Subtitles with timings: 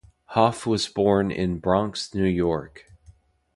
[0.29, 2.85] Hoff was born in Bronx, New York.